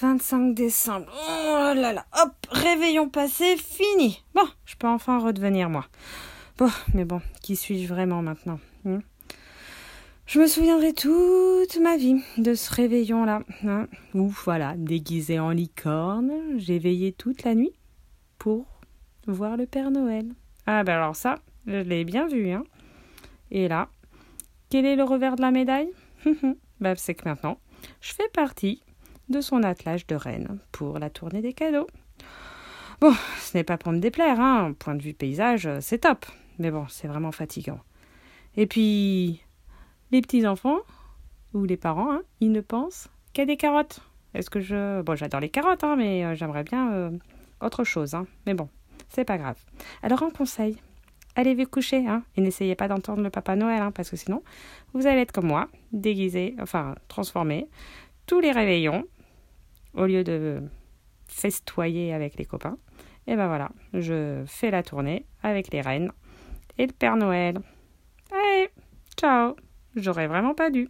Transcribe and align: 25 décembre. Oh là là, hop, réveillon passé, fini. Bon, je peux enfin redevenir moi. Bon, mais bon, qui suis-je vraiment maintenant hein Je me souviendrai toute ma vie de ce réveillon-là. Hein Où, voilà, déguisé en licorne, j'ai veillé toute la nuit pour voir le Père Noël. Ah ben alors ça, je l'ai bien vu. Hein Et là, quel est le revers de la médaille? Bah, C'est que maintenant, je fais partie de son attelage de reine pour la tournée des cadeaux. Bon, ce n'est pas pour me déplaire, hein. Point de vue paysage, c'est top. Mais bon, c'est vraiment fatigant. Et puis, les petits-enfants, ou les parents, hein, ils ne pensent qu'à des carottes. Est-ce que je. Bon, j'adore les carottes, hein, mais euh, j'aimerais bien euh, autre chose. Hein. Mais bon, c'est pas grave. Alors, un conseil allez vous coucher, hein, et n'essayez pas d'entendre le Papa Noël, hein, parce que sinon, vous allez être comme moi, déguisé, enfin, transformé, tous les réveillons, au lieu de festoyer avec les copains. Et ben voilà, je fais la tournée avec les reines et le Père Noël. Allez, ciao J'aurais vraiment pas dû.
25 0.00 0.54
décembre. 0.54 1.06
Oh 1.12 1.72
là 1.74 1.92
là, 1.92 2.04
hop, 2.22 2.32
réveillon 2.50 3.08
passé, 3.08 3.56
fini. 3.56 4.22
Bon, 4.34 4.46
je 4.64 4.74
peux 4.76 4.88
enfin 4.88 5.18
redevenir 5.18 5.70
moi. 5.70 5.86
Bon, 6.58 6.70
mais 6.94 7.04
bon, 7.04 7.20
qui 7.42 7.56
suis-je 7.56 7.88
vraiment 7.88 8.22
maintenant 8.22 8.58
hein 8.86 9.00
Je 10.26 10.40
me 10.40 10.46
souviendrai 10.46 10.92
toute 10.92 11.78
ma 11.80 11.96
vie 11.96 12.22
de 12.38 12.54
ce 12.54 12.72
réveillon-là. 12.74 13.42
Hein 13.64 13.86
Où, 14.14 14.28
voilà, 14.28 14.74
déguisé 14.76 15.38
en 15.38 15.50
licorne, 15.50 16.32
j'ai 16.56 16.78
veillé 16.78 17.12
toute 17.12 17.44
la 17.44 17.54
nuit 17.54 17.72
pour 18.38 18.66
voir 19.26 19.56
le 19.56 19.66
Père 19.66 19.90
Noël. 19.90 20.26
Ah 20.66 20.82
ben 20.82 20.94
alors 20.94 21.16
ça, 21.16 21.36
je 21.66 21.76
l'ai 21.76 22.04
bien 22.04 22.26
vu. 22.26 22.50
Hein 22.50 22.64
Et 23.50 23.68
là, 23.68 23.88
quel 24.70 24.86
est 24.86 24.96
le 24.96 25.04
revers 25.04 25.36
de 25.36 25.42
la 25.42 25.50
médaille? 25.50 25.90
Bah, 26.80 26.96
C'est 26.96 27.14
que 27.14 27.28
maintenant, 27.28 27.58
je 28.00 28.12
fais 28.12 28.28
partie 28.32 28.82
de 29.28 29.40
son 29.40 29.62
attelage 29.62 30.06
de 30.06 30.14
reine 30.14 30.58
pour 30.72 30.98
la 30.98 31.10
tournée 31.10 31.42
des 31.42 31.52
cadeaux. 31.52 31.86
Bon, 33.00 33.14
ce 33.38 33.56
n'est 33.56 33.64
pas 33.64 33.78
pour 33.78 33.92
me 33.92 33.98
déplaire, 33.98 34.40
hein. 34.40 34.74
Point 34.78 34.94
de 34.94 35.02
vue 35.02 35.14
paysage, 35.14 35.68
c'est 35.80 35.98
top. 35.98 36.26
Mais 36.58 36.70
bon, 36.70 36.86
c'est 36.88 37.08
vraiment 37.08 37.32
fatigant. 37.32 37.80
Et 38.56 38.66
puis, 38.66 39.42
les 40.12 40.20
petits-enfants, 40.20 40.78
ou 41.54 41.64
les 41.64 41.76
parents, 41.76 42.12
hein, 42.12 42.22
ils 42.40 42.52
ne 42.52 42.60
pensent 42.60 43.08
qu'à 43.32 43.44
des 43.46 43.56
carottes. 43.56 44.00
Est-ce 44.34 44.50
que 44.50 44.60
je. 44.60 45.02
Bon, 45.02 45.16
j'adore 45.16 45.40
les 45.40 45.48
carottes, 45.48 45.84
hein, 45.84 45.96
mais 45.96 46.24
euh, 46.24 46.34
j'aimerais 46.34 46.64
bien 46.64 46.92
euh, 46.92 47.10
autre 47.60 47.84
chose. 47.84 48.14
Hein. 48.14 48.26
Mais 48.46 48.54
bon, 48.54 48.68
c'est 49.08 49.24
pas 49.24 49.38
grave. 49.38 49.58
Alors, 50.02 50.22
un 50.22 50.30
conseil 50.30 50.76
allez 51.36 51.54
vous 51.54 51.66
coucher, 51.66 52.06
hein, 52.06 52.22
et 52.36 52.40
n'essayez 52.40 52.74
pas 52.74 52.88
d'entendre 52.88 53.22
le 53.22 53.30
Papa 53.30 53.56
Noël, 53.56 53.82
hein, 53.82 53.90
parce 53.90 54.10
que 54.10 54.16
sinon, 54.16 54.42
vous 54.92 55.06
allez 55.06 55.20
être 55.20 55.32
comme 55.32 55.46
moi, 55.46 55.68
déguisé, 55.92 56.54
enfin, 56.60 56.94
transformé, 57.08 57.68
tous 58.26 58.40
les 58.40 58.52
réveillons, 58.52 59.04
au 59.94 60.06
lieu 60.06 60.24
de 60.24 60.62
festoyer 61.28 62.12
avec 62.12 62.36
les 62.36 62.44
copains. 62.44 62.78
Et 63.26 63.36
ben 63.36 63.46
voilà, 63.46 63.70
je 63.92 64.44
fais 64.46 64.70
la 64.70 64.82
tournée 64.82 65.26
avec 65.42 65.72
les 65.72 65.80
reines 65.80 66.12
et 66.78 66.86
le 66.86 66.92
Père 66.92 67.16
Noël. 67.16 67.58
Allez, 68.30 68.68
ciao 69.16 69.56
J'aurais 69.96 70.26
vraiment 70.26 70.54
pas 70.54 70.70
dû. 70.70 70.88